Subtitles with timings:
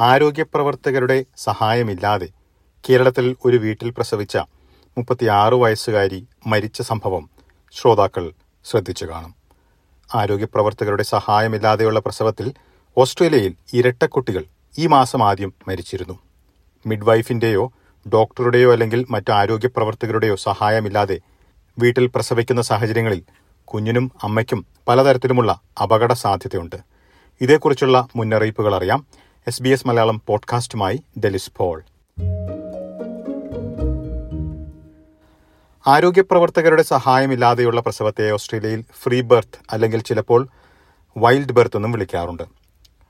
[0.00, 2.28] ആരോഗ്യപ്രവർത്തകരുടെ സഹായമില്ലാതെ
[2.84, 4.36] കേരളത്തിൽ ഒരു വീട്ടിൽ പ്രസവിച്ച
[4.96, 7.24] മുപ്പത്തിയാറ് വയസ്സുകാരി മരിച്ച സംഭവം
[7.74, 8.24] ശ്രോതാക്കൾ
[8.64, 9.32] ശ്രദ്ധിച്ചു കാണും.
[10.10, 12.46] ആരോഗ്യപ്രവർത്തകരുടെ സഹായമില്ലാതെയുള്ള പ്രസവത്തിൽ
[12.96, 14.44] ഓസ്ട്രേലിയയിൽ ഇരട്ടക്കുട്ടികൾ
[14.78, 16.16] ഈ മാസം ആദ്യം മരിച്ചിരുന്നു.
[16.86, 17.64] മിഡ്വൈഫിന്റെയോ
[18.06, 21.18] ഡോക്ടറുടെയോ അല്ലെങ്കിൽ മറ്റ് ആരോഗ്യപ്രവർത്തകരുടെയോ സഹായമില്ലാതെ
[21.78, 23.20] വീട്ടിൽ പ്രസവിക്കുന്ന സാഹചര്യങ്ങളിൽ
[23.68, 25.50] കുഞ്ഞിനും അമ്മയ്ക്കും പലതരത്തിലുമുള്ള
[25.82, 26.78] അപകട സാധ്യതയുണ്ട്
[27.40, 29.00] ഇതേക്കുറിച്ചുള്ള മുന്നറിയിപ്പുകൾ അറിയാം
[29.46, 31.82] എസ് ബി എസ് മലയാളം പോഡ്കാസ്റ്റുമായി ഡെലിസ് പോൾ.
[35.86, 40.48] ആരോഗ്യ പ്രവർത്തകരുടെ സഹായമില്ലാതെയുള്ള പ്രസവത്തെ ഓസ്ട്രേലിയയിൽ ഫ്രീ ബർത്ത് അല്ലെങ്കിൽ ചിലപ്പോൾ
[41.16, 42.42] വൈൽഡ് ബർത്ത് എന്നും വിളിക്കാറുണ്ട്.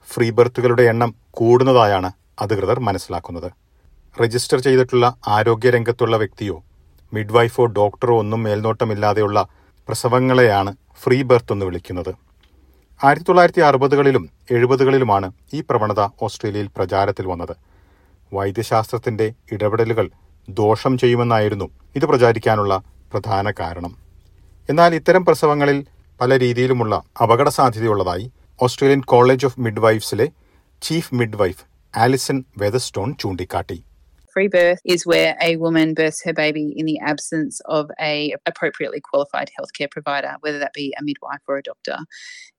[0.08, 3.52] ഫ്രീ ബർത്തുകളുടെ എണ്ണം കൂടുന്നതായാണ് അധികൃതർ മനസ്സിലാക്കുന്നത്.
[4.22, 6.62] രജിസ്റ്റർ ചെയ്തിട്ടുള്ള ആരോഗ്യരംഗത്തുള്ള വ്യക്തിയോ
[7.12, 9.46] മിഡ്വൈഫോ ഡോക്ടറോ ഒന്നും മേൽനോട്ടമില്ലാതെയുള്ള
[9.88, 12.29] പ്രസവങ്ങളെയാണ് ഫ്രീ ബർത്ത് എന്ന് വിളിക്കുന്നത്.
[13.04, 17.56] ആയിരത്തി തൊള്ളായിരത്തി അറുപതുകളിലും എഴുപതുകളിലുമാണ് ഈ പ്രവണത ഓസ്ട്രേലിയയിൽ പ്രചാരത്തിൽ വന്നത്.
[18.32, 20.10] വൈദ്യശാസ്ത്രത്തിന്റെ ഇടപെടലുകൾ
[20.48, 23.96] ദോഷം ചെയ്യുമെന്നായിരുന്നു ഇത് പ്രചാരിക്കാനുള്ള പ്രധാന കാരണം.
[24.70, 25.86] എന്നാൽ ഇത്തരം പ്രസവങ്ങളിൽ
[26.20, 30.28] പല രീതിയിലുമുള്ള അപകട സാധ്യതയുള്ളതായി ഓസ്ട്രേലിയൻ കോളേജ് ഓഫ് മിഡ്വൈഫ്സിലെ
[30.82, 31.64] ചീഫ് മിഡ്വൈഫ്
[31.96, 33.84] ആലിസൺ വെതസ്റ്റോൺ ചൂണ്ടിക്കാട്ടി.
[34.32, 39.00] Free birth is where a woman births her baby in the absence of a appropriately
[39.00, 41.98] qualified healthcare provider, whether that be a midwife or a doctor.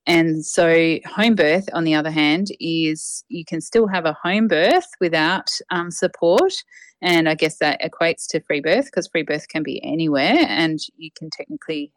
[0.06, 4.48] And so home birth, on the other hand, is you can still have a home
[4.48, 6.52] birth without um, support.
[7.00, 10.78] And I guess that equates to free birth because free birth can be anywhere and
[10.96, 11.92] you can technically,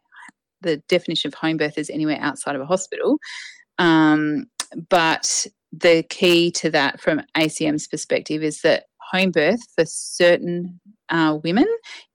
[0.62, 3.18] the definition of home birth is anywhere outside of a hospital.
[3.78, 4.46] Um,
[4.88, 9.84] but the key to that from ACM's perspective is that home birth for
[10.20, 10.80] certain
[11.14, 11.68] uh, women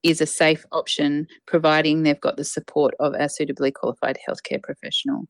[0.09, 1.11] is a safe option,
[1.53, 5.21] providing they've got the support of a suitably qualified healthcare professional.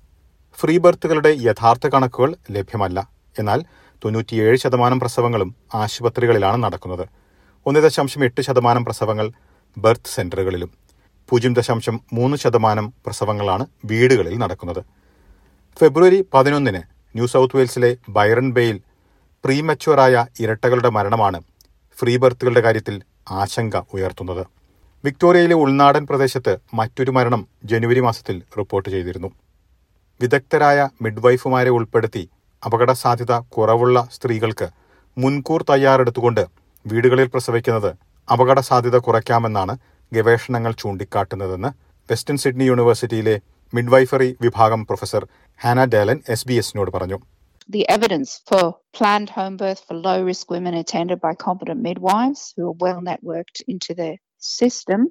[0.60, 3.10] Free ബർത്തുകളുടെ യഥാർത്ഥ കണക്കുകൾ ലഭ്യമല്ല.
[3.40, 3.64] എന്നാൽ
[4.06, 7.10] തൊണ്ണൂറ്റിയേഴ് ശതമാനം പ്രസവങ്ങളും ആശുപത്രികളിലാണ് നടക്കുന്നത്.
[7.66, 9.32] ഒന്ന് ദശാംശം എട്ട് ശതമാനം പ്രസവങ്ങൾ
[9.78, 10.72] ബർത്ത് സെന്ററുകളിലും.
[11.30, 14.82] പൂജ്യം ദശാംശം മൂന്ന് ശതമാനം പ്രസവങ്ങളാണ് വീടുകളിൽ നടക്കുന്നത്.
[15.80, 16.82] ഫെബ്രുവരി പതിനൊന്നിന്
[17.16, 18.82] ന്യൂ സൗത്ത് വെയിൽസിലെ ബൈറൺ ബേയിൽ
[19.44, 21.40] പ്രീമച്വറായ ഇരട്ടകളുടെ മരണമാണ്
[21.98, 22.96] ഫ്രീ ബർത്തുകളുടെ കാര്യത്തിൽ
[23.42, 24.44] ആശങ്ക ഉയർത്തുന്നത്.
[25.06, 27.42] വിക്ടോറിയയിലെ ഉൾനാടൻ പ്രദേശത്ത് മറ്റൊരു മരണം
[27.72, 29.30] ജനുവരി മാസത്തിൽ റിപ്പോർട്ട് ചെയ്തിരുന്നു.
[30.22, 32.24] വിദഗ്ധരായ മിഡ്വൈഫുമാരെ ഉൾപ്പെടുത്തി
[32.66, 34.68] അപകട സാധ്യത കുറവുള്ള സ്ത്രീകൾക്ക്
[35.18, 36.44] മുൻകൂർ തയ്യാറെടുത്തുകൊണ്ട്
[36.86, 37.92] വീടുകളിൽ പ്രസവിക്കുന്നത്
[38.28, 39.74] അപകട സാധ്യത കുറയ്ക്കാമെന്നാണ്
[40.12, 41.70] ഗവേഷണങ്ങൾ ചൂണ്ടിക്കാട്ടുന്നതെന്ന്
[42.10, 43.36] വെസ്റ്റേൺ സിഡ്നി യൂണിവേഴ്സിറ്റിയിലെ
[43.74, 45.24] മിഡ്വൈഫറി വിഭാഗം professor
[45.60, 47.18] Hannah Dahlen S B എസിനോട് പറഞ്ഞു.
[47.72, 52.64] The evidence for planned home birth for low risk women attended by competent midwives who
[52.70, 54.10] are well networked into the
[54.52, 55.02] system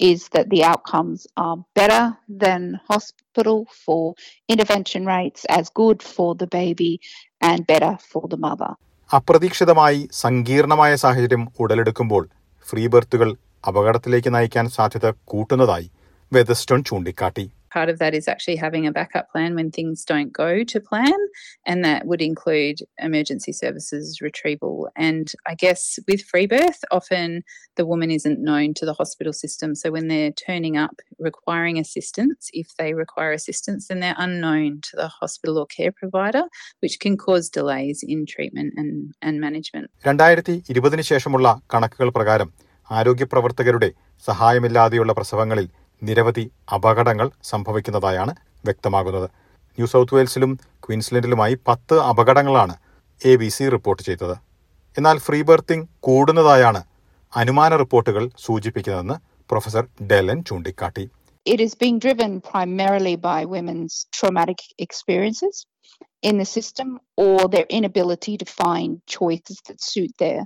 [0.00, 2.02] is that the outcomes are better
[2.36, 4.02] than hospital for
[4.48, 6.92] intervention rates, as good for the baby,
[7.40, 8.70] and better for the mother.
[9.10, 12.22] അപ്രതീക്ഷിതമായി സങ്കീർണമായ സാഹചര്യം ഉടലെടുക്കുമ്പോൾ
[12.66, 13.28] free ബർത്തുകൾ
[13.64, 15.86] അപകടത്തിലേക്ക് നയിക്കാൻ സാധ്യത കൂട്ടുന്നതായി
[16.32, 17.44] വെതസ്റ്റോൺ ചൂണ്ടിക്കാട്ടി
[17.75, 21.19] Part of that is actually having a backup plan when things don't go to plan,
[21.65, 24.89] and that would include emergency services retrieval.
[24.97, 27.43] And I guess with free birth, often
[27.79, 29.69] the woman isn't known to the hospital system.
[29.75, 34.93] So when they're turning up requiring assistance, if they require assistance, then they're unknown to
[34.97, 36.43] the hospital or care provider,
[36.81, 38.91] which can cause delays in treatment and,
[39.21, 39.87] and management.
[40.07, 42.51] രണ്ടായിരത്തി ഇരുപതിന് ശേഷമുള്ള കണക്കുകൾ പ്രകാരം
[42.91, 43.89] ആരോഗ്യപ്രവർത്തകരുടെ
[44.27, 45.67] സഹായമില്ലാതെയുള്ള പ്രസവങ്ങളിൽ
[46.02, 48.34] നിരവധി അപകടങ്ങൾ സംഭവിക്കുന്നതായാണ്
[48.66, 49.28] വ്യക്തമാകുന്നത്.
[49.78, 50.52] New south വെയിൽസിലും
[50.84, 52.76] ക്വീൻസ്ലൻഡിലുമായി പത്ത് അപകടങ്ങളാണ്
[53.24, 54.36] എ ബി സി റിപ്പോർട്ട് ചെയ്തത്.
[54.98, 56.82] എന്നാൽ ഫ്രീ ബർത്തിംഗ് കൂടുന്നതായാണ്
[57.36, 59.16] അനുമാന റിപ്പോർട്ടുകൾ സൂചിപ്പിക്കുന്നതെന്ന്
[59.50, 61.06] പ്രൊഫസർ ഡെലൻ ചൂണ്ടിക്കാട്ടി.
[61.46, 65.56] It is being driven primarily by women's traumatic experiences
[66.28, 66.88] in the system
[67.24, 70.40] or their inability to find choices that suit their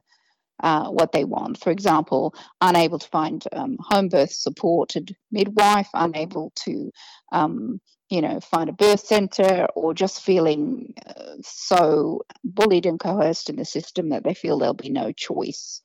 [0.64, 1.62] uh, what they want.
[1.64, 6.92] For example, unable to find um, home birth supported midwife, unable to,
[7.32, 13.50] um, you know, find a birth center, or just feeling uh, so bullied and coerced
[13.50, 15.82] in the system that they feel there'll be no choice.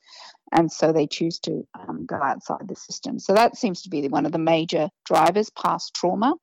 [0.53, 3.19] And so they choose to um, go outside the system.
[3.19, 6.35] So that seems to be one of the major drivers past trauma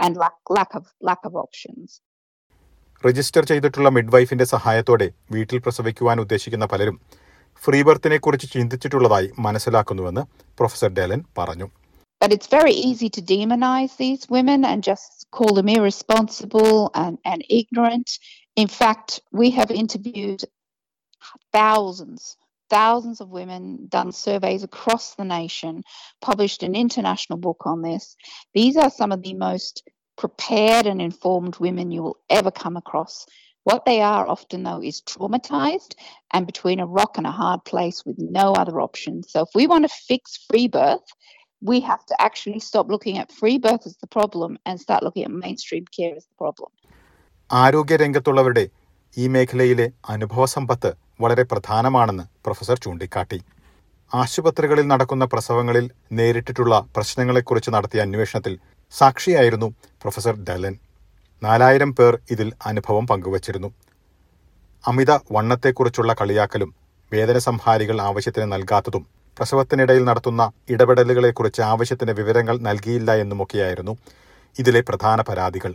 [0.00, 2.00] and lack, lack of lack of options.
[3.06, 6.96] Register ചെയ്തിട്ടുള്ള മിഡ്വൈഫിന്റെ സഹായത്തോടെ വീട്ടിൽ പ്രസവിക്കുവാൻ ഉദ്ദേശിക്കുന്ന പലരും
[7.64, 10.24] free ബർത്തിനെ കുറിച്ച് ചിന്തിച്ചിട്ടുള്ളതായി മനസ്സിലാക്കുന്നുവെന്ന്
[10.60, 11.68] professor ഡേലൻ പറഞ്ഞു
[12.24, 17.40] But it's very easy to demonize these women and just call them irresponsible and, and
[17.60, 18.08] ignorant.
[18.62, 19.08] In fact,
[19.40, 20.42] we have interviewed
[21.52, 22.36] thousands,
[22.70, 25.82] thousands of women, done surveys across the nation,
[26.20, 28.04] published an international book on this.
[28.54, 29.74] These are some of the most
[30.16, 33.26] prepared and informed women you will ever come across
[33.67, 35.93] What they are often, though, is traumatized
[36.31, 39.21] and between a rock and a hard place with no other options.
[39.29, 41.07] So, if we want to fix free birth,
[41.61, 45.25] we have to actually stop looking at free birth as the problem and start looking
[45.25, 46.69] at mainstream care as the problem.
[47.49, 48.63] ആരോഗ്യരംഗത്തുള്ളവരുടെ
[49.17, 53.39] ഈ മേഖലയിലെ അനുഭവ സമ്പത്ത് വളരെ പ്രധാനമാണെന്ന് professor ചൂണ്ടിക്കാട്ടി
[54.11, 55.85] ആശുപത്രികളിൽ നടക്കുന്ന പ്രസവങ്ങളിൽ
[56.19, 58.53] നേരിട്ടിട്ടുള്ള പ്രശ്നങ്ങളെക്കുറിച്ച് നടത്തിയ അന്വേഷണത്തിൽ
[58.93, 59.69] സാക്ഷിയായിരുന്നു
[60.03, 60.75] പ്രൊഫസർ ഡലൻ
[61.43, 63.69] നാലായിരം പേർ ഇതിൽ അനുഭവം പങ്കുവച്ചിരുന്നു.
[64.87, 66.75] അമിത വണ്ണത്തെക്കുറിച്ചുള്ള കളിയാക്കലും
[67.13, 69.03] വേദന സംഹാരികൾ ആവശ്യത്തിന് നൽകാത്തതും
[69.37, 73.97] പ്രസവത്തിനിടയിൽ നടത്തുന്ന ഇടപെടലുകളെക്കുറിച്ച് ആവശ്യത്തിന് വിവരങ്ങൾ നൽകിയില്ല എന്നുമൊക്കെയായിരുന്നു
[74.59, 75.73] ഇതിലെ പ്രധാന പരാതികൾ.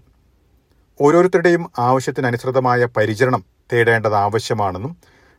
[1.00, 4.96] ഓരോരുത്തരുടെയും ആവശ്യത്തിനനുസൃതമായ പരിചരണം തേടേണ്ടത് ആവശ്യമാണെന്നും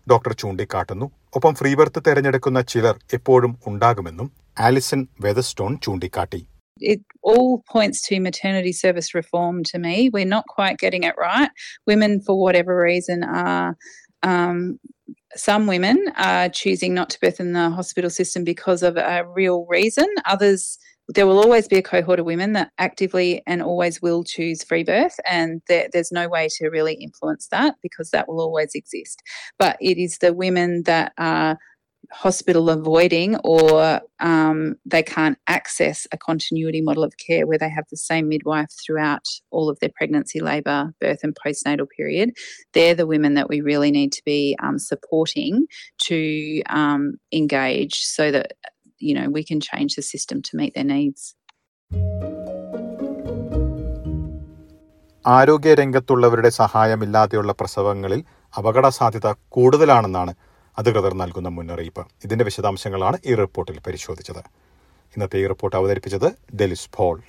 [0.09, 1.11] ഡോക്ടർ ചൂണ്ടിക്കാട്ടുന്നു.
[1.35, 6.47] ഒപ്പം ഫ്രീ ബർത്ത് തെരഞ്ഞെടുക്കുന്ന ചിലർ എപ്പോഴും ഉണ്ടാകുമെന്നും ആലിസൺ വെതസ്റ്റോൺ ചൂണ്ടിക്കാട്ടി.
[6.83, 10.09] It all points to maternity service reform to me.
[10.11, 11.49] We're not quite getting it right.
[11.87, 13.77] Women, for whatever reason, are
[14.23, 14.79] um,
[15.35, 19.65] some women are choosing not to birth in the hospital system because of a real
[19.67, 20.07] reason.
[20.25, 20.77] Others,
[21.09, 24.83] there will always be a cohort of women that actively and always will choose free
[24.83, 29.21] birth, and there, there's no way to really influence that because that will always exist.
[29.59, 31.57] But it is the women that are
[32.13, 37.85] hospital avoiding or um, they can't access a continuity model of care where they have
[37.89, 42.31] the same midwife throughout all of their pregnancy, labour, birth, and postnatal period.
[42.73, 45.65] They're the women that we really need to be um, supporting
[46.03, 48.53] to um, engage so that
[48.99, 51.23] you know we can change the system to meet their needs.
[55.25, 58.21] ആരോഗ്യ രംഗത്തുള്ളവരുടെ സഹായമില്ലാതെയുള്ള പ്രസവങ്ങളിൽ
[58.59, 60.31] അപകട സാധ്യത കൂടുതലാണെന്നാണ്
[60.77, 62.07] അധികൃതർ നൽകുന്ന മുന്നറിയിപ്പ്.
[62.25, 64.43] ഇതിന്റെ വിശദാംശങ്ങളാണ് ഈ റിപ്പോർട്ടിൽ പരിശോധിച്ചത്.
[65.13, 67.21] ഇന്നത്തെ ഈ റിപ്പോർട്ട് അവതരിപ്പിച്ചത് ഡെലിസ് പോൾ.